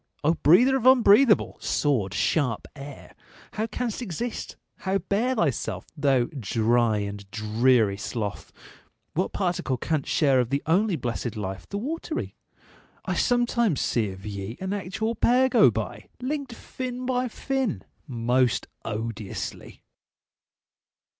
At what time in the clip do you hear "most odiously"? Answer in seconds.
18.07-19.83